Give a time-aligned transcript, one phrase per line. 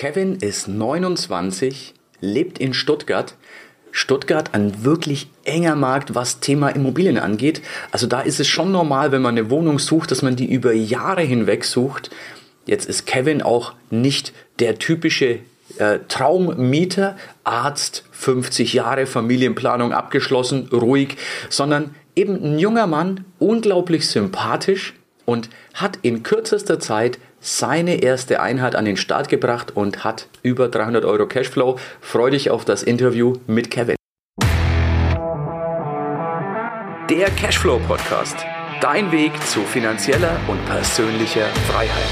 [0.00, 1.92] Kevin ist 29,
[2.22, 3.34] lebt in Stuttgart.
[3.92, 7.60] Stuttgart ein wirklich enger Markt, was Thema Immobilien angeht.
[7.90, 10.72] Also da ist es schon normal, wenn man eine Wohnung sucht, dass man die über
[10.72, 12.08] Jahre hinweg sucht.
[12.64, 15.40] Jetzt ist Kevin auch nicht der typische
[15.76, 21.18] äh, Traummieter, Arzt, 50 Jahre, Familienplanung abgeschlossen, ruhig,
[21.50, 24.94] sondern eben ein junger Mann, unglaublich sympathisch
[25.26, 30.68] und hat in kürzester Zeit seine erste Einheit an den Start gebracht und hat über
[30.68, 31.78] 300 Euro Cashflow.
[32.00, 33.96] Freu dich auf das Interview mit Kevin.
[37.08, 38.36] Der Cashflow Podcast.
[38.80, 42.08] Dein Weg zu finanzieller und persönlicher Freiheit.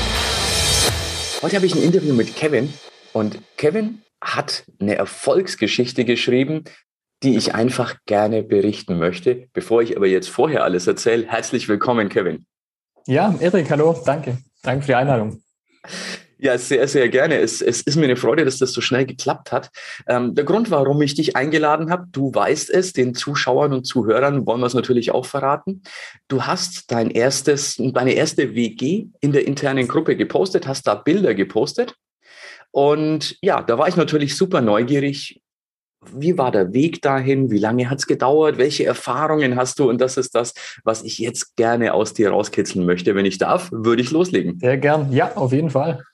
[1.42, 2.72] Heute habe ich ein Interview mit Kevin
[3.12, 6.64] und Kevin hat eine Erfolgsgeschichte geschrieben,
[7.22, 9.48] die ich einfach gerne berichten möchte.
[9.52, 12.46] Bevor ich aber jetzt vorher alles erzähle, herzlich willkommen, Kevin.
[13.06, 14.38] Ja, Erik, hallo, danke.
[14.62, 15.42] Danke für die Einladung.
[16.40, 17.40] Ja, sehr, sehr gerne.
[17.40, 19.70] Es, es ist mir eine Freude, dass das so schnell geklappt hat.
[20.06, 24.46] Ähm, der Grund, warum ich dich eingeladen habe, du weißt es, den Zuschauern und Zuhörern
[24.46, 25.82] wollen wir es natürlich auch verraten.
[26.28, 31.34] Du hast dein erstes, deine erste WG in der internen Gruppe gepostet, hast da Bilder
[31.34, 31.96] gepostet.
[32.70, 35.42] Und ja, da war ich natürlich super neugierig,
[36.12, 37.50] wie war der Weg dahin?
[37.50, 38.58] Wie lange hat es gedauert?
[38.58, 39.88] Welche Erfahrungen hast du?
[39.88, 43.14] Und das ist das, was ich jetzt gerne aus dir rauskitzeln möchte.
[43.14, 44.58] Wenn ich darf, würde ich loslegen.
[44.58, 45.12] Sehr gern.
[45.12, 46.04] Ja, auf jeden Fall.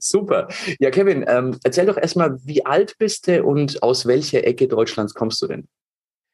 [0.00, 0.48] Super.
[0.80, 5.14] Ja, Kevin, ähm, erzähl doch erstmal, wie alt bist du und aus welcher Ecke Deutschlands
[5.14, 5.68] kommst du denn?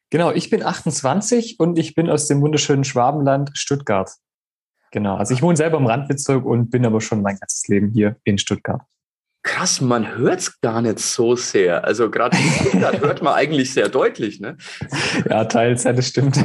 [0.09, 4.11] Genau, ich bin 28 und ich bin aus dem wunderschönen Schwabenland Stuttgart.
[4.91, 8.15] Genau, also ich wohne selber im Randbezirk und bin aber schon mein ganzes Leben hier
[8.23, 8.81] in Stuttgart
[9.45, 11.85] krass, man hört es gar nicht so sehr.
[11.85, 12.37] Also gerade
[12.73, 14.57] das hört man eigentlich sehr deutlich, ne?
[15.29, 16.37] Ja, teils, ja, das stimmt.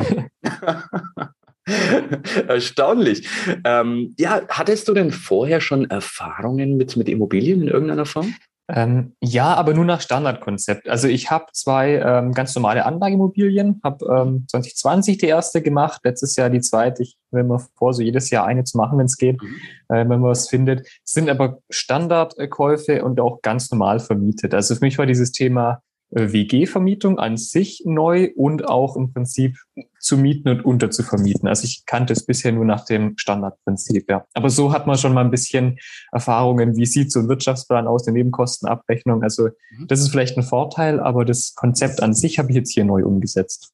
[2.47, 3.29] Erstaunlich.
[3.65, 8.35] Ähm, ja, hattest du denn vorher schon Erfahrungen mit, mit Immobilien in irgendeiner Form?
[8.73, 10.89] Ähm, ja, aber nur nach Standardkonzept.
[10.89, 16.37] Also ich habe zwei ähm, ganz normale Anlageimmobilien, habe ähm, 2020 die erste gemacht, letztes
[16.37, 17.03] Jahr die zweite.
[17.03, 19.49] Ich will mir vor, so jedes Jahr eine zu machen, wenn es geht, mhm.
[19.89, 20.87] äh, wenn man was findet.
[21.05, 24.55] Es sind aber Standardkäufe und auch ganz normal vermietet.
[24.55, 29.59] Also für mich war dieses Thema WG-Vermietung an sich neu und auch im Prinzip
[30.01, 31.49] zu mieten und unterzuvermieten.
[31.49, 34.25] Also ich kannte es bisher nur nach dem Standardprinzip, ja.
[34.35, 35.79] Aber so hat man schon mal ein bisschen
[36.11, 39.23] Erfahrungen, wie sieht so ein Wirtschaftsplan aus, eine Nebenkostenabrechnung.
[39.23, 39.87] Also mhm.
[39.87, 43.05] das ist vielleicht ein Vorteil, aber das Konzept an sich habe ich jetzt hier neu
[43.05, 43.73] umgesetzt.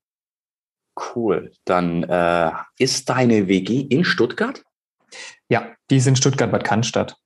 [1.14, 1.52] Cool.
[1.64, 4.62] Dann äh, ist deine WG in Stuttgart?
[5.48, 7.16] Ja, die ist in Stuttgart-Bad Cannstatt.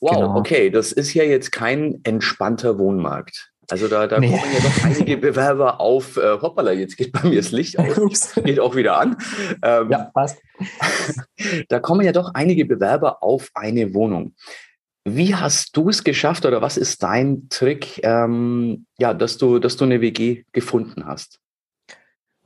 [0.00, 0.36] Wow, genau.
[0.36, 3.53] okay, das ist ja jetzt kein entspannter Wohnmarkt.
[3.70, 4.30] Also da, da nee.
[4.30, 8.34] kommen ja doch einige Bewerber auf, äh, hoppala, jetzt geht bei mir das Licht aus,
[8.44, 9.16] geht auch wieder an.
[9.62, 10.38] Ähm, ja, passt.
[11.68, 14.34] da kommen ja doch einige Bewerber auf eine Wohnung.
[15.06, 19.76] Wie hast du es geschafft oder was ist dein Trick, ähm, ja, dass du, dass
[19.76, 21.40] du eine WG gefunden hast?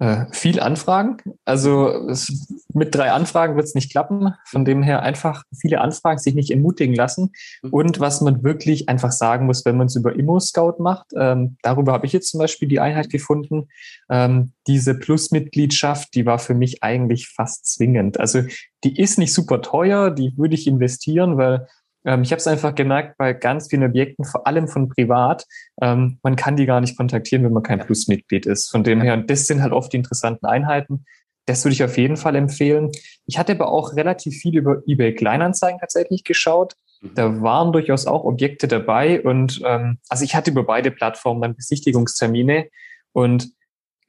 [0.00, 1.16] Äh, viel Anfragen.
[1.44, 4.32] Also es, mit drei Anfragen wird es nicht klappen.
[4.46, 7.32] Von dem her einfach viele Anfragen, sich nicht entmutigen lassen.
[7.62, 7.70] Mhm.
[7.70, 11.92] Und was man wirklich einfach sagen muss, wenn man es über Immo-Scout macht, ähm, darüber
[11.92, 13.68] habe ich jetzt zum Beispiel die Einheit gefunden.
[14.08, 18.20] Ähm, diese Plus-Mitgliedschaft, die war für mich eigentlich fast zwingend.
[18.20, 18.42] Also
[18.84, 21.66] die ist nicht super teuer, die würde ich investieren, weil
[22.04, 25.44] ähm, ich habe es einfach gemerkt bei ganz vielen Objekten, vor allem von privat,
[25.82, 28.70] ähm, man kann die gar nicht kontaktieren, wenn man kein Plus-Mitglied ist.
[28.70, 31.04] Von dem her, das sind halt oft die interessanten Einheiten.
[31.46, 32.92] Das würde ich auf jeden Fall empfehlen.
[33.26, 36.74] Ich hatte aber auch relativ viel über eBay Kleinanzeigen tatsächlich geschaut.
[37.00, 37.14] Mhm.
[37.14, 41.56] Da waren durchaus auch Objekte dabei und ähm, also ich hatte über beide Plattformen dann
[41.56, 42.68] Besichtigungstermine
[43.12, 43.50] und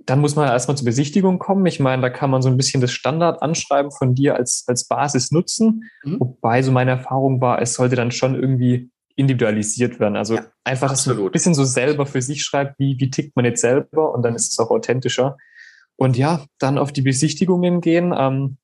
[0.06, 1.66] dann muss man erstmal zur Besichtigung kommen.
[1.66, 5.32] Ich meine, da kann man so ein bisschen das Standardanschreiben von dir als, als Basis
[5.32, 5.90] nutzen.
[6.04, 6.20] Mhm.
[6.20, 10.16] Wobei so meine Erfahrung war, es sollte dann schon irgendwie individualisiert werden.
[10.16, 13.46] Also ja, einfach so ein bisschen so selber für sich schreibt, wie, wie tickt man
[13.46, 15.38] jetzt selber und dann ist es auch authentischer.
[15.98, 18.14] Und ja, dann auf die Besichtigungen gehen.
[18.18, 18.58] Ähm,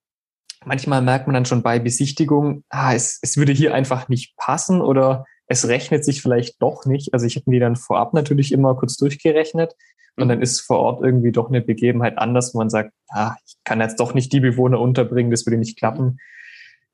[0.63, 4.79] manchmal merkt man dann schon bei Besichtigung, ah, es, es würde hier einfach nicht passen
[4.79, 7.13] oder es rechnet sich vielleicht doch nicht.
[7.13, 9.75] Also ich habe mir die dann vorab natürlich immer kurz durchgerechnet.
[10.17, 13.55] Und dann ist vor Ort irgendwie doch eine Begebenheit anders, wo man sagt, ah, ich
[13.65, 16.19] kann jetzt doch nicht die Bewohner unterbringen, das würde nicht klappen.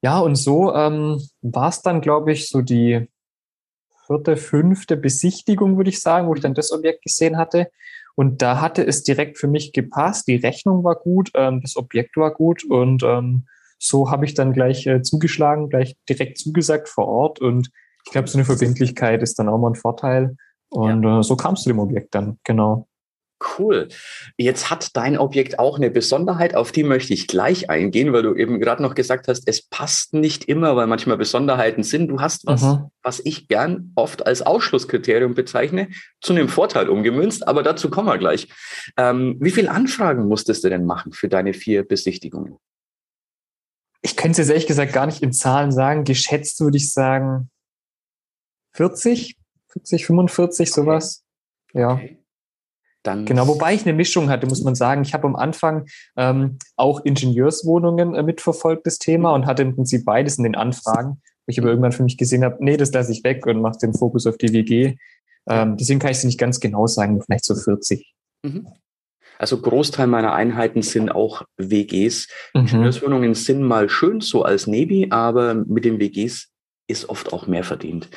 [0.02, 3.08] Ja, und so ähm, war es dann, glaube ich, so die
[4.08, 7.70] vierte, fünfte Besichtigung, würde ich sagen, wo ich dann das Objekt gesehen hatte.
[8.16, 10.28] Und da hatte es direkt für mich gepasst.
[10.28, 13.46] Die Rechnung war gut, ähm, das Objekt war gut und ähm,
[13.78, 17.40] so habe ich dann gleich äh, zugeschlagen, gleich direkt zugesagt vor Ort.
[17.40, 17.72] Und
[18.06, 20.36] ich glaube, so eine Verbindlichkeit ist dann auch mal ein Vorteil.
[20.70, 21.20] Und ja.
[21.20, 22.88] äh, so kam es zu dem Objekt dann, genau.
[23.58, 23.88] Cool.
[24.38, 28.36] Jetzt hat dein Objekt auch eine Besonderheit, auf die möchte ich gleich eingehen, weil du
[28.36, 32.10] eben gerade noch gesagt hast, es passt nicht immer, weil manchmal Besonderheiten sind.
[32.10, 32.92] Du hast was, mhm.
[33.02, 35.90] was ich gern oft als Ausschlusskriterium bezeichne,
[36.22, 38.48] zu einem Vorteil umgemünzt, aber dazu kommen wir gleich.
[38.98, 42.58] Ähm, wie viele Anfragen musstest du denn machen für deine vier Besichtigungen?
[44.04, 46.04] Ich könnte es jetzt ehrlich gesagt gar nicht in Zahlen sagen.
[46.04, 47.50] Geschätzt würde ich sagen
[48.74, 49.38] 40,
[49.70, 51.24] 40, 45, sowas.
[51.74, 51.94] Ja.
[51.94, 52.18] Okay.
[53.04, 55.02] Dann genau, wobei ich eine Mischung hatte, muss man sagen.
[55.02, 55.88] Ich habe am Anfang
[56.18, 61.22] ähm, auch Ingenieurswohnungen äh, mitverfolgt, das Thema, und hatte im Prinzip beides in den Anfragen.
[61.46, 63.80] Wo ich aber irgendwann für mich gesehen habe, nee, das lasse ich weg und mache
[63.80, 64.98] den Fokus auf die WG.
[65.50, 68.14] Ähm, deswegen kann ich es nicht ganz genau sagen, vielleicht so 40.
[68.44, 68.68] Mhm.
[69.40, 72.28] Also Großteil meiner Einheiten sind auch WGs.
[72.54, 72.62] Mhm.
[72.62, 76.51] Ingenieurswohnungen sind mal schön, so als Nebi, aber mit den WGs
[76.92, 78.10] ist oft auch mehr verdient.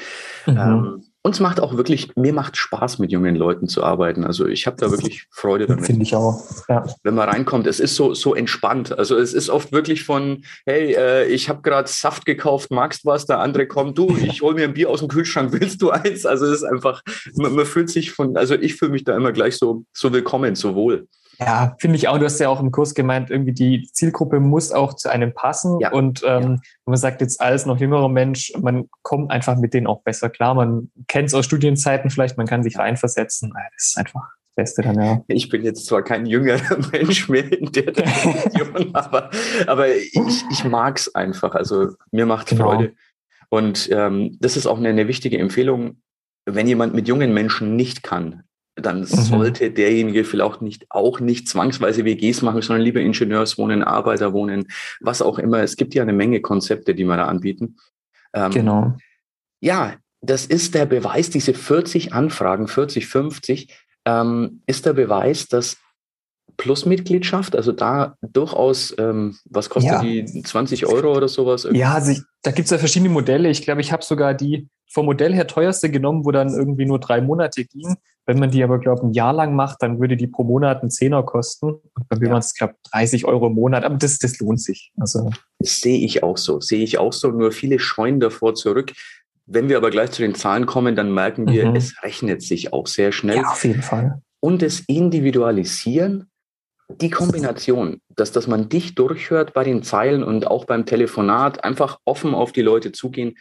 [0.47, 0.57] Mhm.
[0.57, 4.25] Ähm, uns macht auch wirklich, mir macht Spaß, mit jungen Leuten zu arbeiten.
[4.25, 5.87] Also ich habe da wirklich Freude damit.
[5.87, 6.45] Finde ich auch.
[6.69, 6.85] Ja.
[7.03, 8.97] Wenn man reinkommt, es ist so, so entspannt.
[8.99, 13.25] Also es ist oft wirklich von, hey, äh, ich habe gerade Saft gekauft, magst was?
[13.25, 16.27] Der andere kommt, du, ich hol mir ein Bier aus dem Kühlschrank, willst du eins?
[16.27, 17.03] Also es ist einfach,
[17.37, 20.57] man, man fühlt sich von, also ich fühle mich da immer gleich so, so willkommen,
[20.57, 21.09] so wohl.
[21.39, 22.19] Ja, finde ich auch.
[22.19, 25.79] Du hast ja auch im Kurs gemeint, irgendwie die Zielgruppe muss auch zu einem passen.
[25.81, 25.93] Ja.
[25.93, 26.59] Und ähm, ja.
[26.87, 30.55] man sagt jetzt als noch jüngerer Mensch, man kommt einfach mit denen auch besser klar.
[30.55, 33.53] Man kennt es aus Studienzeiten vielleicht, man kann sich reinversetzen.
[33.55, 35.21] Das ist einfach das Beste dann, ja.
[35.29, 39.31] Ich bin jetzt zwar kein jüngerer Mensch mehr in der Dimension, aber,
[39.67, 41.55] aber ich, ich mag es einfach.
[41.55, 42.71] Also mir macht genau.
[42.71, 42.95] Freude.
[43.51, 46.03] Und ähm, das ist auch eine, eine wichtige Empfehlung,
[46.47, 48.43] wenn jemand mit jungen Menschen nicht kann,
[48.77, 49.07] dann mhm.
[49.07, 54.67] sollte derjenige vielleicht nicht auch nicht zwangsweise WGs machen, sondern lieber Ingenieurswohnen, Arbeiterwohnen,
[55.01, 55.63] was auch immer.
[55.63, 57.77] Es gibt ja eine Menge Konzepte, die wir da anbieten.
[58.33, 58.97] Ähm, genau.
[59.61, 63.75] Ja, das ist der Beweis, diese 40 Anfragen, 40, 50,
[64.07, 65.77] ähm, ist der Beweis, dass
[66.57, 70.03] Plus-Mitgliedschaft, also da durchaus, ähm, was kostet ja.
[70.03, 71.65] die, 20 Euro oder sowas?
[71.65, 71.81] Irgendwie?
[71.81, 73.49] Ja, also ich, da gibt es ja verschiedene Modelle.
[73.49, 77.01] Ich glaube, ich habe sogar die vom Modell her teuerste genommen, wo dann irgendwie nur
[77.01, 77.97] drei Monate ging.
[78.27, 80.81] Wenn man die aber, glaube ich, ein Jahr lang macht, dann würde die pro Monat
[80.81, 81.67] einen Zehner kosten.
[81.67, 82.33] Und dann will ja.
[82.33, 83.85] man es, glaube 30 Euro im Monat.
[83.85, 84.93] Aber das, das lohnt sich.
[84.99, 85.31] Also.
[85.59, 86.61] Das sehe ich auch so.
[86.61, 87.29] Sehe ich auch so.
[87.31, 88.93] Nur viele scheuen davor zurück.
[89.47, 91.77] Wenn wir aber gleich zu den Zahlen kommen, dann merken wir, mhm.
[91.77, 93.37] es rechnet sich auch sehr schnell.
[93.37, 94.23] Ja, auf jeden Fall.
[94.41, 96.31] Und das Individualisieren
[96.89, 101.99] die Kombination, dass, dass man dich durchhört bei den Zeilen und auch beim Telefonat, einfach
[102.05, 103.37] offen auf die Leute zugehen,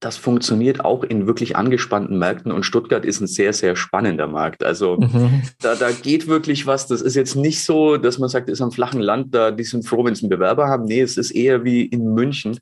[0.00, 4.62] das funktioniert auch in wirklich angespannten Märkten und Stuttgart ist ein sehr, sehr spannender Markt.
[4.62, 5.42] Also mhm.
[5.60, 6.86] da, da geht wirklich was.
[6.86, 9.88] Das ist jetzt nicht so, dass man sagt, ist am flachen Land, da die sind
[9.88, 10.84] froh, wenn sie einen Bewerber haben.
[10.84, 12.58] Nee, es ist eher wie in München.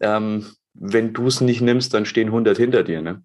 [0.00, 3.00] Ähm, wenn du es nicht nimmst, dann stehen 100 hinter dir.
[3.00, 3.22] Ne?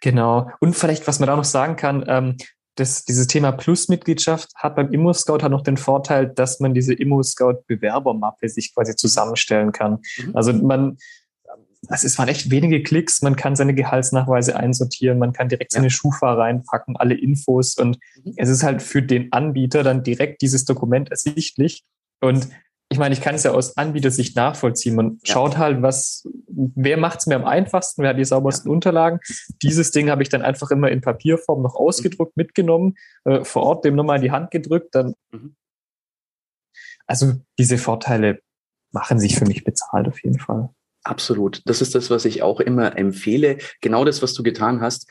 [0.00, 0.50] Genau.
[0.60, 2.36] Und vielleicht, was man da noch sagen kann, ähm,
[2.80, 8.74] das, dieses Thema Plus-Mitgliedschaft hat beim Immo-Scout noch den Vorteil, dass man diese Immo-Scout-Bewerbermappe sich
[8.74, 9.98] quasi zusammenstellen kann.
[10.18, 10.36] Mhm.
[10.36, 10.96] Also man,
[11.88, 15.90] also es waren echt wenige Klicks, man kann seine Gehaltsnachweise einsortieren, man kann direkt seine
[15.90, 18.34] Schufa reinpacken, alle Infos und mhm.
[18.36, 21.84] es ist halt für den Anbieter dann direkt dieses Dokument ersichtlich.
[22.22, 22.48] Und
[22.92, 24.96] ich meine, ich kann es ja aus Anbietersicht nachvollziehen.
[24.96, 25.32] Man ja.
[25.32, 28.74] schaut halt, was, wer macht es mir am einfachsten, wer hat die saubersten ja.
[28.74, 29.20] Unterlagen.
[29.62, 32.40] Dieses Ding habe ich dann einfach immer in Papierform noch ausgedruckt, mhm.
[32.42, 32.94] mitgenommen,
[33.24, 34.96] äh, vor Ort dem nochmal in die Hand gedrückt.
[34.96, 35.54] Dann, mhm.
[37.06, 38.40] also diese Vorteile
[38.90, 40.70] machen sich für mich bezahlt auf jeden Fall.
[41.04, 41.62] Absolut.
[41.66, 43.58] Das ist das, was ich auch immer empfehle.
[43.80, 45.08] Genau das, was du getan hast.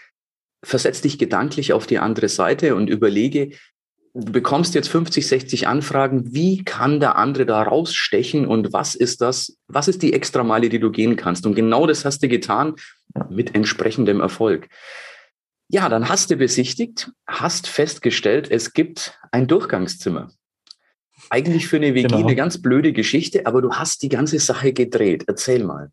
[0.65, 3.51] Versetz dich gedanklich auf die andere Seite und überlege,
[4.19, 9.21] du bekommst jetzt 50, 60 Anfragen, wie kann der andere da rausstechen und was ist
[9.21, 11.45] das, was ist die Extrameile, die du gehen kannst?
[11.45, 12.75] Und genau das hast du getan
[13.29, 14.69] mit entsprechendem Erfolg.
[15.69, 20.31] Ja, dann hast du besichtigt, hast festgestellt, es gibt ein Durchgangszimmer.
[21.29, 22.25] Eigentlich für eine WG genau.
[22.25, 25.25] eine ganz blöde Geschichte, aber du hast die ganze Sache gedreht.
[25.27, 25.91] Erzähl mal.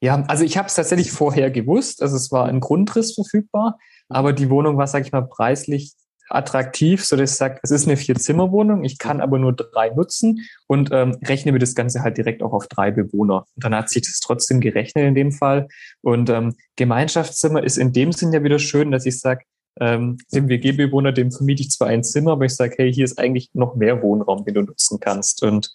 [0.00, 2.02] Ja, also ich habe es tatsächlich vorher gewusst.
[2.02, 5.92] Also es war ein Grundriss verfügbar, aber die Wohnung war, sage ich mal, preislich
[6.30, 10.46] attraktiv, so dass ich sage, es ist eine Vier-Zimmer-Wohnung, ich kann aber nur drei nutzen
[10.66, 13.46] und ähm, rechne mir das Ganze halt direkt auch auf drei Bewohner.
[13.54, 15.68] Und dann hat sich das trotzdem gerechnet in dem Fall.
[16.02, 19.44] Und ähm, Gemeinschaftszimmer ist in dem Sinn ja wieder schön, dass ich sage,
[19.80, 23.18] ähm, dem WG-Bewohner, dem vermiete ich zwar ein Zimmer, aber ich sage, hey, hier ist
[23.18, 25.42] eigentlich noch mehr Wohnraum, den du nutzen kannst.
[25.42, 25.72] Und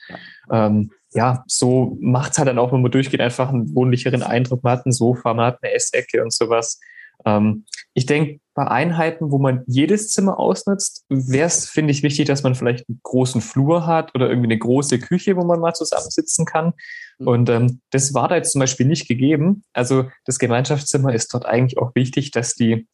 [0.52, 4.64] ähm, ja, so macht es halt dann auch, wenn man durchgeht, einfach einen wohnlicheren Eindruck.
[4.64, 6.80] Man hat ein Sofa, man hat eine Essecke und sowas.
[7.26, 12.26] Ähm, ich denke, bei Einheiten, wo man jedes Zimmer ausnutzt, wäre es, finde ich, wichtig,
[12.26, 15.74] dass man vielleicht einen großen Flur hat oder irgendwie eine große Küche, wo man mal
[15.74, 16.74] zusammensitzen kann.
[17.20, 17.28] Mhm.
[17.28, 19.64] Und ähm, das war da jetzt zum Beispiel nicht gegeben.
[19.74, 22.88] Also das Gemeinschaftszimmer ist dort eigentlich auch wichtig, dass die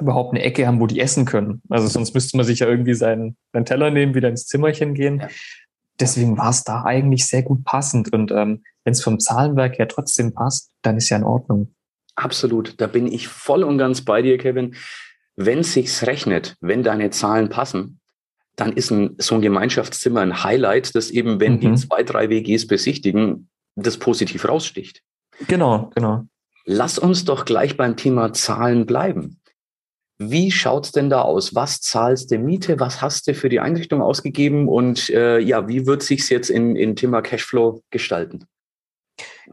[0.00, 1.62] überhaupt eine Ecke haben, wo die essen können.
[1.68, 5.20] Also sonst müsste man sich ja irgendwie seinen, seinen Teller nehmen, wieder ins Zimmerchen gehen.
[5.20, 5.28] Ja.
[6.00, 8.12] Deswegen war es da eigentlich sehr gut passend.
[8.12, 11.74] Und ähm, wenn es vom Zahlenwerk her trotzdem passt, dann ist ja in Ordnung.
[12.18, 14.74] Absolut, da bin ich voll und ganz bei dir, Kevin.
[15.36, 18.00] Wenn sich's rechnet, wenn deine Zahlen passen,
[18.56, 21.60] dann ist ein, so ein Gemeinschaftszimmer ein Highlight, das eben, wenn mhm.
[21.60, 25.00] die zwei, drei WGs besichtigen, das positiv raussticht.
[25.46, 26.24] Genau, genau.
[26.64, 29.40] Lass uns doch gleich beim Thema Zahlen bleiben.
[30.18, 31.54] Wie schaut's denn da aus?
[31.54, 32.80] Was zahlst du Miete?
[32.80, 34.66] Was hast du für die Einrichtung ausgegeben?
[34.66, 38.44] Und äh, ja, wie wird sich's jetzt in, in Thema Cashflow gestalten?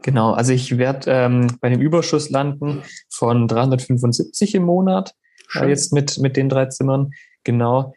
[0.02, 5.14] Genau, also ich werde ähm, bei dem Überschuss landen von 375 im Monat,
[5.54, 7.12] äh, jetzt mit, mit den drei Zimmern.
[7.44, 7.94] Genau.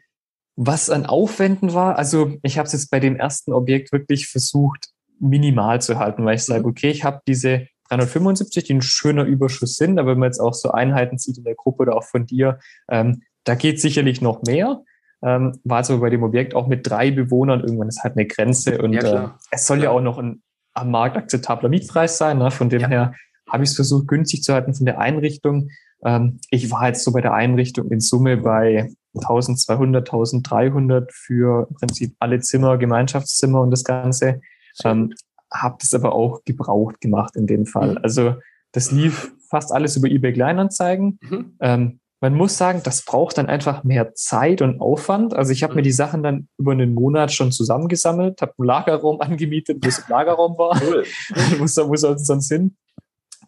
[0.56, 4.90] Was an Aufwänden war, also ich habe es jetzt bei dem ersten Objekt wirklich versucht,
[5.20, 6.70] minimal zu halten, weil ich sage, mhm.
[6.70, 10.54] okay, ich habe diese 375, die ein schöner Überschuss sind, aber wenn man jetzt auch
[10.54, 12.60] so Einheiten sieht in der Gruppe oder auch von dir,
[12.90, 14.84] ähm, da geht sicherlich noch mehr.
[15.22, 18.82] Ähm, war also bei dem Objekt auch mit drei Bewohnern irgendwann ist halt eine Grenze
[18.82, 19.86] und ja, äh, es soll ja.
[19.86, 20.42] ja auch noch ein
[20.80, 22.38] am Markt akzeptabler Mietpreis sein.
[22.38, 22.52] Ne?
[22.52, 22.88] Von dem ja.
[22.88, 23.16] her
[23.50, 25.70] habe ich es versucht, günstig zu halten von der Einrichtung.
[26.04, 31.76] Ähm, ich war jetzt so bei der Einrichtung in Summe bei 1200, 1300 für im
[31.76, 34.42] Prinzip alle Zimmer, Gemeinschaftszimmer und das Ganze.
[34.84, 35.14] Ähm,
[35.52, 37.92] habe das aber auch gebraucht gemacht in dem Fall.
[37.92, 38.00] Mhm.
[38.04, 38.36] Also
[38.72, 41.20] das lief fast alles über eBay Kleinanzeigen.
[41.22, 41.56] Mhm.
[41.60, 45.34] Ähm, man muss sagen, das braucht dann einfach mehr Zeit und Aufwand.
[45.34, 45.78] Also ich habe mhm.
[45.78, 50.06] mir die Sachen dann über einen Monat schon zusammengesammelt, habe einen Lagerraum angemietet, bis im
[50.10, 50.80] Lagerraum war.
[50.82, 51.06] Cool.
[51.58, 52.76] wo, wo soll es sonst hin?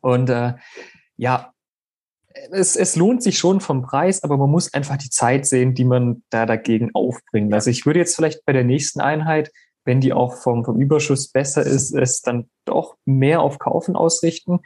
[0.01, 0.53] Und äh,
[1.17, 1.51] ja,
[2.51, 5.85] es, es lohnt sich schon vom Preis, aber man muss einfach die Zeit sehen, die
[5.85, 7.53] man da dagegen aufbringt.
[7.53, 9.51] Also ich würde jetzt vielleicht bei der nächsten Einheit
[9.85, 14.59] wenn die auch vom, vom Überschuss besser ist, es dann doch mehr auf Kaufen ausrichten.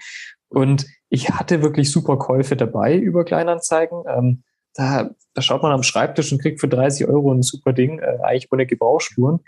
[0.50, 0.86] Und
[1.16, 4.04] ich hatte wirklich super Käufe dabei über Kleinanzeigen.
[4.06, 4.44] Ähm,
[4.74, 8.18] da, da schaut man am Schreibtisch und kriegt für 30 Euro ein super Ding, äh,
[8.22, 9.40] eigentlich ohne Gebrauchsspuren.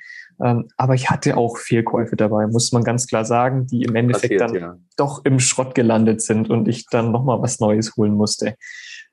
[0.41, 4.39] Ähm, aber ich hatte auch Fehlkäufe dabei, muss man ganz klar sagen, die im Endeffekt
[4.39, 4.77] Passiert, dann ja.
[4.95, 8.55] doch im Schrott gelandet sind und ich dann nochmal was Neues holen musste.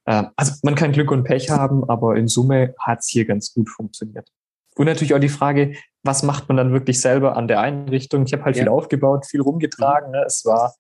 [0.07, 3.53] Ähm, also man kann Glück und Pech haben, aber in Summe hat es hier ganz
[3.53, 4.29] gut funktioniert.
[4.77, 8.25] Und natürlich auch die Frage, was macht man dann wirklich selber an der Einrichtung?
[8.27, 8.63] Ich habe halt ja.
[8.63, 10.13] viel aufgebaut, viel rumgetragen.
[10.13, 10.23] Ne?
[10.25, 10.75] Es war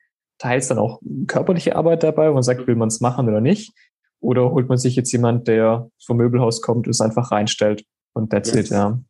[0.44, 3.72] teils dann auch körperliche Arbeit dabei, wo man sagt, will man es machen oder nicht?
[4.20, 8.30] Oder holt man sich jetzt jemand, der vom Möbelhaus kommt und es einfach reinstellt und
[8.30, 8.66] that's yes.
[8.66, 9.00] it, ja.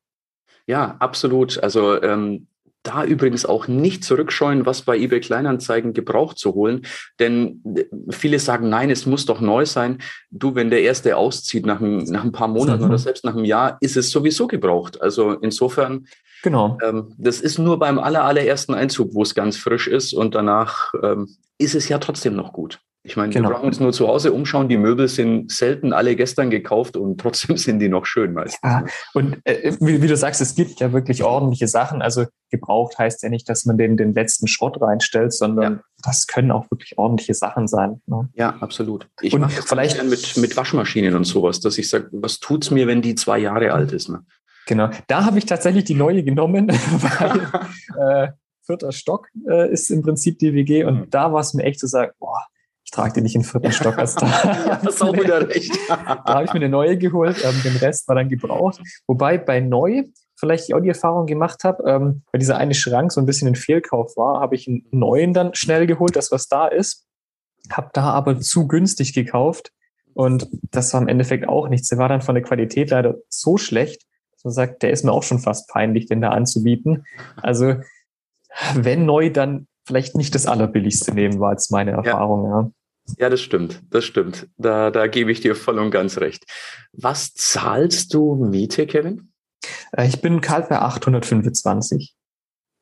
[0.67, 1.63] Ja, absolut.
[1.63, 2.47] Also ähm,
[2.85, 6.83] da übrigens auch nicht zurückscheuen, was bei eBay Kleinanzeigen gebraucht zu holen.
[7.19, 9.99] Denn äh, viele sagen, nein, es muss doch neu sein.
[10.31, 12.91] Du, wenn der Erste auszieht nach ein, nach ein paar Monaten mhm.
[12.91, 15.01] oder selbst nach einem Jahr, ist es sowieso gebraucht.
[15.03, 16.07] Also insofern,
[16.45, 16.79] genau.
[16.85, 20.93] Ähm, das ist nur beim aller, allerersten Einzug, wo es ganz frisch ist und danach
[21.03, 22.81] ähm, ist es ja trotzdem noch gut.
[23.07, 23.51] Ich meine, genau.
[23.51, 24.71] wir brauchen uns nur zu Hause umschauen.
[24.71, 28.59] Die Möbel sind selten alle gestern gekauft und trotzdem sind die noch schön meistens.
[28.63, 32.01] Ja, und äh, wie, wie, du sagst, es gibt ja wirklich ordentliche Sachen.
[32.01, 35.81] Also gebraucht heißt ja nicht, dass man den, den letzten Schrott reinstellt, sondern ja.
[36.03, 38.01] das können auch wirklich ordentliche Sachen sein.
[38.07, 38.31] Ne?
[38.35, 39.07] Ja, absolut.
[39.21, 43.03] Ich mache vielleicht mit, mit Waschmaschinen und sowas, dass ich sage, was tut's mir, wenn
[43.03, 44.09] die zwei Jahre alt ist?
[44.09, 44.25] Ne?
[44.67, 44.91] Genau.
[45.07, 50.39] Da habe ich tatsächlich die neue genommen, weil äh, vierter Stock äh, ist im Prinzip
[50.39, 51.11] die WG und mhm.
[51.11, 52.47] da war es mir echt zu sagen, boah,
[52.95, 53.99] trage die nicht in den vierten Stock.
[53.99, 55.77] Also da ja, hast auch wieder recht.
[55.89, 58.81] da habe ich mir eine neue geholt, ähm, den Rest war dann gebraucht.
[59.07, 60.05] Wobei bei neu
[60.37, 63.55] vielleicht auch die Erfahrung gemacht habe, ähm, weil dieser eine Schrank so ein bisschen ein
[63.55, 67.07] Fehlkauf war, habe ich einen neuen dann schnell geholt, das was da ist.
[67.71, 69.73] Habe da aber zu günstig gekauft
[70.13, 71.89] und das war im Endeffekt auch nichts.
[71.89, 74.03] Der war dann von der Qualität leider so schlecht,
[74.45, 77.05] man sagt, der ist mir auch schon fast peinlich, den da anzubieten.
[77.37, 77.77] Also
[78.75, 82.61] wenn neu, dann vielleicht nicht das allerbilligste nehmen, war jetzt meine Erfahrung, ja.
[82.61, 82.71] ja.
[83.19, 84.49] Ja, das stimmt, das stimmt.
[84.57, 86.45] Da, da gebe ich dir voll und ganz recht.
[86.93, 89.31] Was zahlst du Miete, Kevin?
[89.93, 92.14] Äh, ich bin kalt bei 825.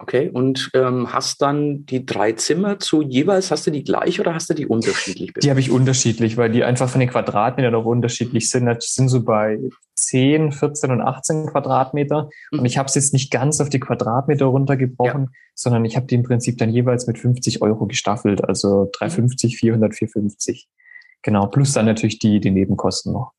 [0.03, 4.35] Okay, und ähm, hast dann die drei Zimmer zu jeweils, hast du die gleich oder
[4.35, 5.33] hast du die unterschiedlich?
[5.41, 8.67] Die habe ich unterschiedlich, weil die einfach von den Quadratmetern auch unterschiedlich sind.
[8.67, 9.61] Das sind so bei
[9.95, 12.29] 10, 14 und 18 Quadratmeter.
[12.51, 12.59] Mhm.
[12.59, 15.31] Und ich habe es jetzt nicht ganz auf die Quadratmeter runtergebrochen, ja.
[15.55, 18.43] sondern ich habe die im Prinzip dann jeweils mit 50 Euro gestaffelt.
[18.43, 20.69] Also 350, 400, 450.
[21.23, 23.35] Genau, plus dann natürlich die, die Nebenkosten noch.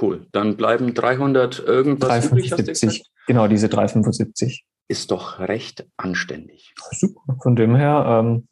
[0.00, 6.74] Cool, dann bleiben 300 irgendwas 375, genau, diese 375 ist doch recht anständig.
[6.92, 7.20] Super.
[7.42, 8.48] Von dem her, ähm,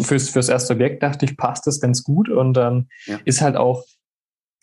[0.00, 3.18] fürs, fürs erste Objekt dachte ich, passt das ganz gut und ähm, ja.
[3.24, 3.84] ist halt auch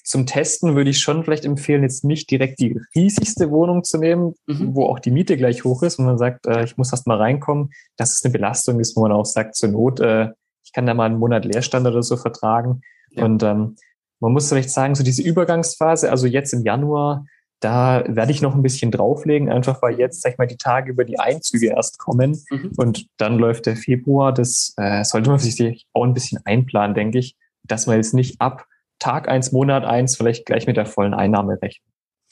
[0.10, 4.34] zum Testen würde ich schon vielleicht empfehlen, jetzt nicht direkt die riesigste Wohnung zu nehmen,
[4.48, 4.74] mhm.
[4.74, 7.18] wo auch die Miete gleich hoch ist und man sagt, äh, ich muss erst mal
[7.18, 10.30] reinkommen, dass es eine Belastung ist, wo man auch sagt, zur Not, äh,
[10.64, 12.82] ich kann da mal einen Monat Leerstand oder so vertragen.
[13.12, 13.26] Ja.
[13.26, 13.76] Und ähm,
[14.20, 17.26] man muss vielleicht sagen, so diese Übergangsphase, also jetzt im Januar,
[17.60, 20.92] da werde ich noch ein bisschen drauflegen, einfach weil jetzt, sag ich mal, die Tage
[20.92, 22.72] über die Einzüge erst kommen mhm.
[22.78, 24.34] und dann läuft der Februar.
[24.34, 28.40] Das äh, sollte man sich auch ein bisschen einplanen, denke ich, dass man jetzt nicht
[28.40, 28.66] ab
[29.00, 31.86] Tag eins, Monat eins vielleicht gleich mit der vollen Einnahme rechnet.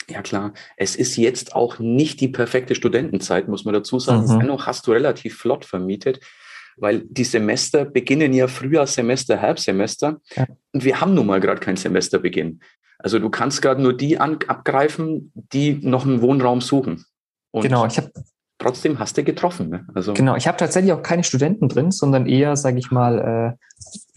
[0.10, 4.34] Ja klar, es ist jetzt auch nicht die perfekte Studentenzeit, muss man dazu sagen.
[4.34, 4.40] Mhm.
[4.40, 6.22] Dennoch hast du relativ flott vermietet,
[6.78, 10.46] weil die Semester beginnen ja Frühjahrssemester, Herbstsemester ja.
[10.72, 12.62] und wir haben nun mal gerade keinen Semesterbeginn.
[13.00, 17.06] Also du kannst gerade nur die an, abgreifen, die noch einen Wohnraum suchen.
[17.52, 18.12] Und genau, ich habe
[18.58, 19.70] trotzdem hast du getroffen.
[19.70, 19.88] Ne?
[19.94, 23.58] Also genau, ich habe tatsächlich auch keine Studenten drin, sondern eher, sage ich mal,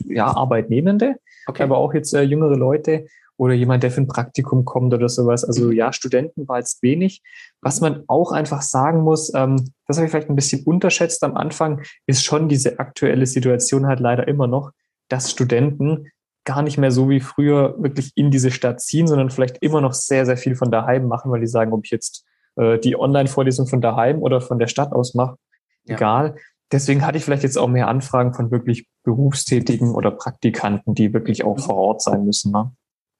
[0.09, 1.63] äh, ja Arbeitnehmende, okay.
[1.63, 3.07] aber auch jetzt äh, jüngere Leute
[3.37, 5.45] oder jemand, der für ein Praktikum kommt oder sowas.
[5.45, 5.73] Also mhm.
[5.73, 7.23] ja, Studenten war jetzt wenig.
[7.63, 11.37] Was man auch einfach sagen muss, ähm, das habe ich vielleicht ein bisschen unterschätzt am
[11.37, 14.73] Anfang, ist schon diese aktuelle Situation halt leider immer noch,
[15.09, 16.11] dass Studenten
[16.45, 19.93] gar nicht mehr so wie früher wirklich in diese Stadt ziehen, sondern vielleicht immer noch
[19.93, 22.25] sehr, sehr viel von daheim machen, weil die sagen, ob ich jetzt
[22.57, 25.37] äh, die Online-Vorlesung von daheim oder von der Stadt aus mache,
[25.85, 25.97] ja.
[25.97, 26.37] egal.
[26.73, 31.45] Deswegen hatte ich vielleicht jetzt auch mehr Anfragen von wirklich Berufstätigen oder Praktikanten, die wirklich
[31.45, 32.53] auch vor Ort sein müssen.
[32.53, 32.73] Ne?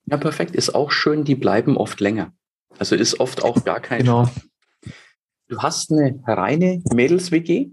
[0.07, 0.55] Ja, perfekt.
[0.55, 2.33] Ist auch schön, die bleiben oft länger.
[2.79, 4.01] Also ist oft auch gar kein.
[4.01, 4.29] Genau.
[5.49, 7.73] Du hast eine reine Mädels-WG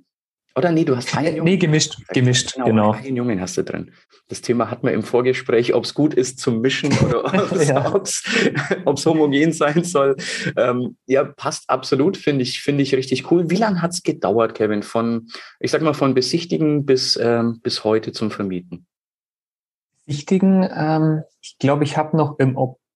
[0.57, 1.43] oder nee, du hast einen Jungen.
[1.43, 2.65] Nee, gemischt, gemischt, genau.
[2.65, 2.91] genau.
[2.91, 3.91] Einen Jungen hast du drin.
[4.27, 7.23] Das Thema hatten wir im Vorgespräch, ob es gut ist zum Mischen oder
[8.85, 10.17] ob es homogen sein soll.
[10.57, 13.49] Ähm, ja, passt absolut, finde ich, finde ich richtig cool.
[13.49, 15.27] Wie lange hat es gedauert, Kevin, von,
[15.59, 18.87] ich sag mal, von Besichtigen bis, ähm, bis heute zum Vermieten?
[20.05, 22.86] Besichtigen, ähm, ich glaube, ich habe noch im Oktober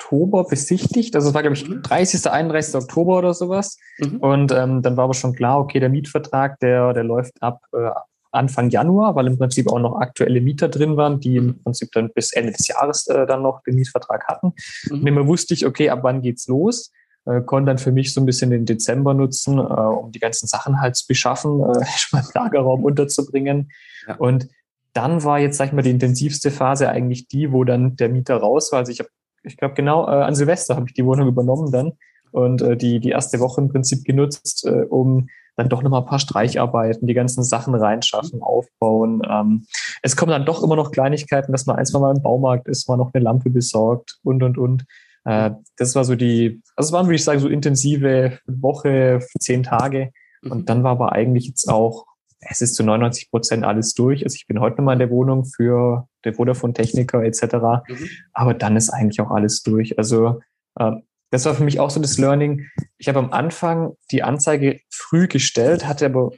[0.00, 1.14] Oktober besichtigt.
[1.14, 2.30] Also es war, glaube ich, 30., mhm.
[2.30, 2.74] 31.
[2.74, 3.78] Oktober oder sowas.
[3.98, 4.16] Mhm.
[4.18, 7.90] Und ähm, dann war aber schon klar, okay, der Mietvertrag, der, der läuft ab äh,
[8.32, 11.62] Anfang Januar, weil im Prinzip auch noch aktuelle Mieter drin waren, die im mhm.
[11.62, 14.52] Prinzip dann bis Ende des Jahres äh, dann noch den Mietvertrag hatten.
[14.84, 15.00] Mhm.
[15.00, 16.92] Und immer wusste ich, okay, ab wann geht's los?
[17.26, 20.46] Äh, konnte dann für mich so ein bisschen den Dezember nutzen, äh, um die ganzen
[20.46, 23.70] Sachen halt zu beschaffen, äh, schon mal im Lagerraum unterzubringen.
[24.06, 24.16] Ja.
[24.16, 24.48] Und
[24.92, 28.36] dann war jetzt, sag ich mal, die intensivste Phase eigentlich die, wo dann der Mieter
[28.36, 28.80] raus war.
[28.80, 29.10] Also ich habe
[29.42, 31.92] ich glaube genau äh, an Silvester habe ich die Wohnung übernommen dann
[32.32, 36.06] und äh, die, die erste Woche im Prinzip genutzt, äh, um dann doch nochmal ein
[36.06, 39.22] paar Streicharbeiten, die ganzen Sachen reinschaffen, aufbauen.
[39.28, 39.66] Ähm,
[40.02, 42.88] es kommen dann doch immer noch Kleinigkeiten, dass man ein, zwei Mal im Baumarkt ist,
[42.88, 44.84] mal noch eine Lampe besorgt und, und, und.
[45.24, 49.62] Äh, das war so die, also es waren, würde ich sagen, so intensive Woche, zehn
[49.62, 50.12] Tage.
[50.42, 50.64] Und mhm.
[50.64, 52.06] dann war aber eigentlich jetzt auch
[52.40, 54.24] es ist zu 99 Prozent alles durch.
[54.24, 57.42] Also ich bin heute nochmal in der Wohnung für der Vodafone-Techniker etc.
[57.88, 58.08] Mhm.
[58.32, 59.98] Aber dann ist eigentlich auch alles durch.
[59.98, 60.40] Also
[60.78, 60.92] äh,
[61.30, 62.66] das war für mich auch so das Learning.
[62.98, 66.30] Ich habe am Anfang die Anzeige früh gestellt, hatte aber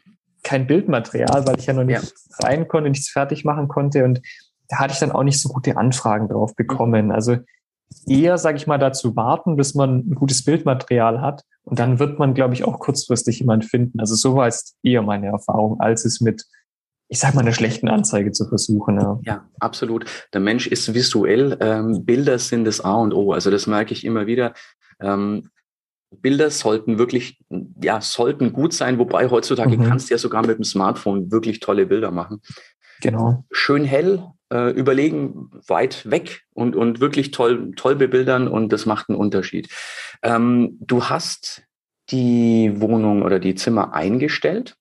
[0.42, 2.46] kein Bildmaterial, weil ich ja noch nicht ja.
[2.46, 4.04] rein konnte, nichts fertig machen konnte.
[4.04, 4.20] Und
[4.68, 7.06] da hatte ich dann auch nicht so gute Anfragen drauf bekommen.
[7.06, 7.12] Mhm.
[7.12, 7.36] Also
[8.06, 11.42] eher, sage ich mal, dazu warten, bis man ein gutes Bildmaterial hat.
[11.64, 14.00] Und dann wird man, glaube ich, auch kurzfristig jemand finden.
[14.00, 16.44] Also so war es eher meine Erfahrung, als es mit,
[17.12, 18.98] ich sage mal, einer schlechten Anzeige zu versuchen.
[18.98, 20.06] Ja, ja absolut.
[20.32, 21.58] Der Mensch ist visuell.
[21.60, 23.32] Ähm, Bilder sind das A und O.
[23.32, 24.54] Also das merke ich immer wieder.
[24.98, 25.50] Ähm,
[26.10, 27.38] Bilder sollten wirklich,
[27.82, 29.84] ja, sollten gut sein, wobei heutzutage mhm.
[29.84, 32.40] kannst du ja sogar mit dem Smartphone wirklich tolle Bilder machen.
[33.02, 33.44] Genau.
[33.50, 39.10] Schön hell, äh, überlegen, weit weg und, und wirklich toll, toll bebildern und das macht
[39.10, 39.68] einen Unterschied.
[40.22, 41.64] Ähm, du hast
[42.08, 44.76] die Wohnung oder die Zimmer eingestellt.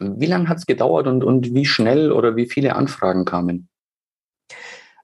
[0.00, 3.68] Wie lange hat es gedauert und, und wie schnell oder wie viele Anfragen kamen?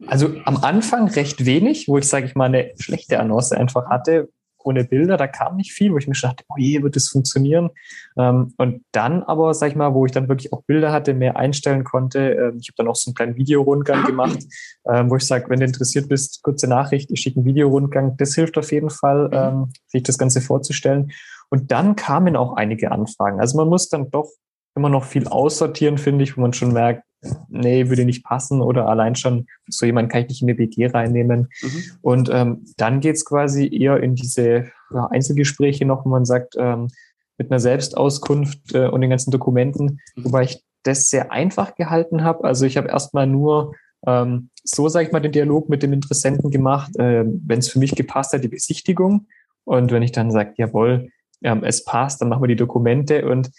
[0.07, 4.29] Also am Anfang recht wenig, wo ich, sage ich mal, eine schlechte Annonce einfach hatte,
[4.69, 7.71] ohne Bilder, da kam nicht viel, wo ich mir dachte, oh je, wird das funktionieren?
[8.17, 11.37] Ähm, und dann aber, sag ich mal, wo ich dann wirklich auch Bilder hatte, mehr
[11.37, 14.39] einstellen konnte, äh, ich habe dann auch so einen kleinen Videorundgang gemacht,
[14.85, 18.35] äh, wo ich sage, wenn du interessiert bist, kurze Nachricht, ich schicke einen Videorundgang, das
[18.35, 19.35] hilft auf jeden Fall, mhm.
[19.35, 21.13] ähm, sich das Ganze vorzustellen.
[21.51, 23.41] Und dann kamen auch einige Anfragen.
[23.41, 24.29] Also man muss dann doch
[24.75, 27.03] immer noch viel aussortieren, finde ich, wo man schon merkt,
[27.49, 30.87] nee, würde nicht passen oder allein schon so jemand kann ich nicht in eine WG
[30.87, 31.49] reinnehmen.
[31.63, 31.83] Mhm.
[32.01, 36.89] Und ähm, dann geht's quasi eher in diese ja, Einzelgespräche noch, wo man sagt, ähm,
[37.37, 40.25] mit einer Selbstauskunft äh, und den ganzen Dokumenten, mhm.
[40.25, 42.45] wobei ich das sehr einfach gehalten habe.
[42.45, 43.75] Also ich habe erstmal nur
[44.07, 47.79] ähm, so, sage ich mal, den Dialog mit dem Interessenten gemacht, äh, wenn es für
[47.79, 49.27] mich gepasst hat, die Besichtigung.
[49.65, 51.11] Und wenn ich dann sage, jawohl,
[51.43, 53.51] ähm, es passt, dann machen wir die Dokumente und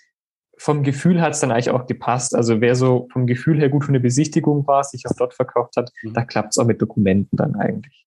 [0.59, 2.35] vom Gefühl hat es dann eigentlich auch gepasst.
[2.35, 5.77] Also wer so vom Gefühl her gut für eine Besichtigung war, sich auch dort verkauft
[5.77, 6.13] hat, mhm.
[6.13, 8.05] da klappt es auch mit Dokumenten dann eigentlich.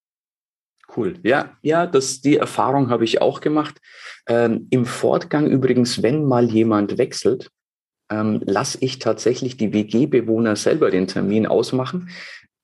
[0.95, 1.15] Cool.
[1.23, 3.81] Ja, ja, das, die Erfahrung habe ich auch gemacht.
[4.27, 7.51] Ähm, Im Fortgang übrigens, wenn mal jemand wechselt,
[8.11, 12.11] ähm, lasse ich tatsächlich die WG-Bewohner selber den Termin ausmachen.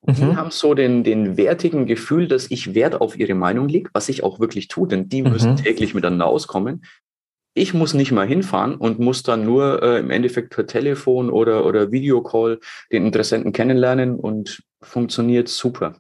[0.03, 0.37] Die mhm.
[0.37, 4.23] haben so den, den wertigen Gefühl, dass ich Wert auf ihre Meinung lege, was ich
[4.23, 5.31] auch wirklich tue, denn die mhm.
[5.31, 6.85] müssen täglich miteinander auskommen.
[7.59, 11.67] Ich muss nicht mal hinfahren und muss dann nur äh, im Endeffekt per Telefon oder,
[11.67, 12.61] oder Videocall
[12.93, 15.97] den Interessenten kennenlernen und funktioniert super.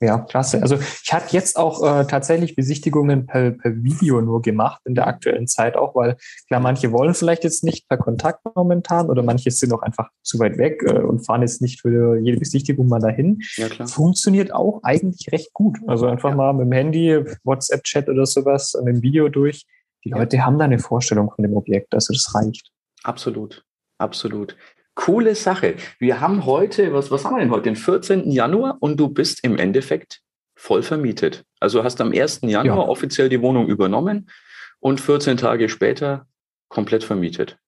[0.00, 0.60] Ja, klasse.
[0.60, 5.06] Also ich hatte jetzt auch äh, tatsächlich Besichtigungen per, per Video nur gemacht in der
[5.06, 6.16] aktuellen Zeit auch, weil
[6.48, 10.38] klar, manche wollen vielleicht jetzt nicht per Kontakt momentan oder manche sind auch einfach zu
[10.38, 13.40] weit weg äh, und fahren jetzt nicht für jede Besichtigung mal dahin.
[13.56, 13.88] Ja, klar.
[13.88, 15.78] Funktioniert auch eigentlich recht gut.
[15.86, 16.36] Also einfach ja.
[16.36, 19.64] mal mit dem Handy, WhatsApp-Chat oder sowas, mit dem Video durch.
[20.06, 22.70] Die Leute haben da eine Vorstellung von dem Objekt, also das reicht.
[23.02, 23.64] Absolut,
[23.98, 24.56] absolut.
[24.94, 25.74] Coole Sache.
[25.98, 27.64] Wir haben heute, was, was haben wir denn heute?
[27.64, 28.30] Den 14.
[28.30, 30.20] Januar und du bist im Endeffekt
[30.54, 31.42] voll vermietet.
[31.58, 32.42] Also hast am 1.
[32.42, 32.88] Januar ja.
[32.88, 34.30] offiziell die Wohnung übernommen
[34.78, 36.28] und 14 Tage später
[36.68, 37.58] komplett vermietet.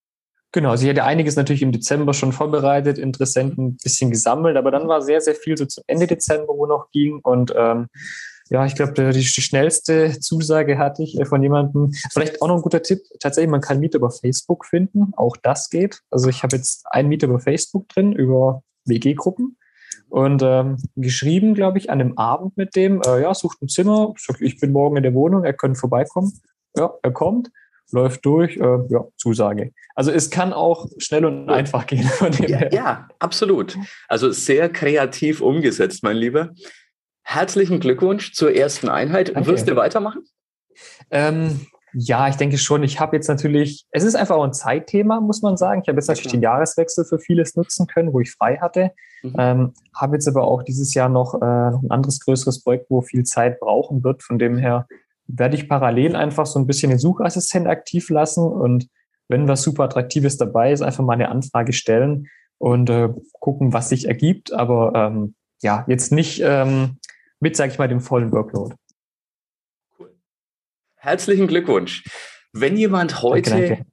[0.53, 4.71] Genau, also ich hatte einiges natürlich im Dezember schon vorbereitet, Interessenten ein bisschen gesammelt, aber
[4.71, 7.89] dann war sehr, sehr viel so zum Ende Dezember, wo noch ging und ähm,
[8.51, 11.93] ja, ich glaube, die, die, schnellste Zusage hatte ich äh, von jemandem.
[12.11, 13.01] Vielleicht auch noch ein guter Tipp.
[13.21, 15.13] Tatsächlich, man kann Mieter über Facebook finden.
[15.17, 16.01] Auch das geht.
[16.11, 19.57] Also ich habe jetzt einen Mieter über Facebook drin, über WG-Gruppen.
[20.09, 24.15] Und ähm, geschrieben, glaube ich, an einem Abend mit dem, äh, ja, sucht ein Zimmer,
[24.41, 26.33] ich bin morgen in der Wohnung, er könnte vorbeikommen.
[26.75, 27.51] Ja, er kommt,
[27.91, 29.73] läuft durch, äh, ja, Zusage.
[29.95, 32.11] Also es kann auch schnell und einfach gehen.
[32.47, 33.77] Ja, ja, absolut.
[34.09, 36.55] Also sehr kreativ umgesetzt, mein Lieber.
[37.31, 39.37] Herzlichen Glückwunsch zur ersten Einheit.
[39.37, 39.51] Danke.
[39.51, 40.23] Wirst du weitermachen?
[41.11, 41.61] Ähm,
[41.93, 42.83] ja, ich denke schon.
[42.83, 45.83] Ich habe jetzt natürlich, es ist einfach auch ein Zeitthema, muss man sagen.
[45.83, 48.93] Ich habe jetzt natürlich den Jahreswechsel für vieles nutzen können, wo ich frei hatte.
[49.23, 49.35] Mhm.
[49.37, 53.03] Ähm, habe jetzt aber auch dieses Jahr noch, äh, noch ein anderes größeres Projekt, wo
[53.03, 54.23] viel Zeit brauchen wird.
[54.23, 54.87] Von dem her
[55.27, 58.89] werde ich parallel einfach so ein bisschen den Suchassistent aktiv lassen und
[59.29, 63.91] wenn was super Attraktives dabei ist, einfach mal eine Anfrage stellen und äh, gucken, was
[63.91, 64.55] sich ergibt.
[64.55, 66.97] Aber ähm, ja, jetzt nicht ähm,
[67.41, 68.75] mit, sage ich mal, dem vollen Workload.
[69.99, 70.15] Cool.
[70.97, 72.05] Herzlichen Glückwunsch.
[72.53, 73.87] Wenn jemand heute danke, danke.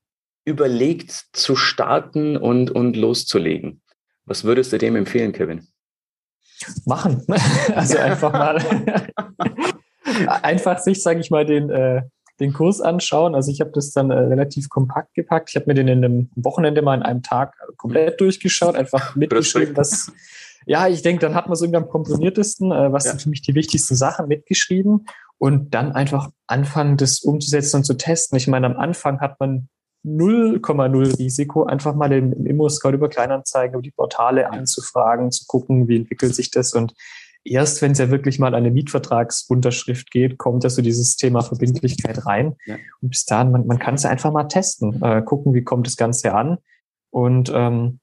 [0.45, 3.81] überlegt zu starten und, und loszulegen,
[4.25, 5.67] was würdest du dem empfehlen, Kevin?
[6.85, 7.25] Machen.
[7.75, 8.63] Also einfach mal
[10.43, 12.03] einfach sich, sage ich mal, den, äh,
[12.39, 13.35] den Kurs anschauen.
[13.35, 15.49] Also ich habe das dann äh, relativ kompakt gepackt.
[15.49, 19.75] Ich habe mir den in einem Wochenende mal in einem Tag komplett durchgeschaut, einfach mitgeschrieben,
[19.75, 20.11] was,
[20.65, 23.11] ja, ich denke, dann hat man es irgendwie am komprimiertesten, äh, was ja.
[23.11, 27.95] sind für mich die wichtigsten Sachen mitgeschrieben und dann einfach anfangen, das umzusetzen und zu
[27.95, 28.37] testen.
[28.37, 29.69] Ich meine, am Anfang hat man
[30.05, 35.87] 0,0 Risiko, einfach mal im, im Immo-Scout über Kleinanzeigen, über die Portale anzufragen, zu gucken,
[35.87, 36.93] wie entwickelt sich das und
[37.45, 42.25] erst wenn es ja wirklich mal eine Mietvertragsunterschrift geht, kommt ja so dieses Thema Verbindlichkeit
[42.25, 42.55] rein.
[42.65, 42.75] Ja.
[43.01, 45.87] Und bis dahin, man, man kann es ja einfach mal testen, äh, gucken, wie kommt
[45.87, 46.57] das Ganze an.
[47.11, 47.99] Und ähm,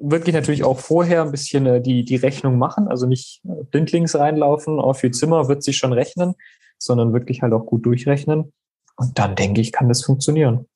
[0.00, 4.14] wirklich natürlich auch vorher ein bisschen äh, die, die Rechnung machen, also nicht äh, blindlings
[4.16, 6.34] reinlaufen, auf ihr Zimmer wird sich schon rechnen,
[6.78, 8.52] sondern wirklich halt auch gut durchrechnen.
[8.96, 10.66] Und dann denke ich, kann das funktionieren.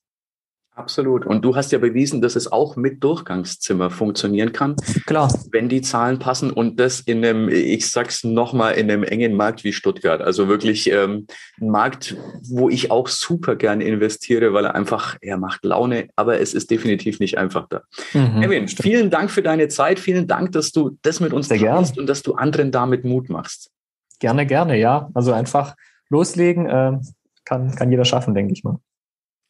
[0.77, 1.25] Absolut.
[1.25, 4.75] Und du hast ja bewiesen, dass es auch mit Durchgangszimmer funktionieren kann.
[5.07, 5.33] Klar.
[5.53, 9.63] Wenn die Zahlen passen und das in einem, ich sag's nochmal, in einem engen Markt
[9.63, 10.21] wie Stuttgart.
[10.21, 11.29] Also wirklich ähm,
[11.61, 12.17] ein Markt,
[12.49, 16.73] wo ich auch super gerne investiere, weil er einfach, er macht Laune, aber es ist
[16.73, 17.83] definitiv nicht einfach da.
[18.13, 20.01] Mhm, Kevin, vielen Dank für deine Zeit.
[20.01, 23.71] Vielen Dank, dass du das mit uns teilst und dass du anderen damit Mut machst.
[24.19, 25.09] Gerne, gerne, ja.
[25.15, 25.77] Also einfach
[26.09, 26.99] loslegen, äh,
[27.45, 28.79] kann, kann jeder schaffen, denke ich mal.